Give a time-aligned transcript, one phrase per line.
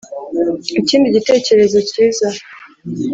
[0.79, 2.27] ikindi gitekerezo kiza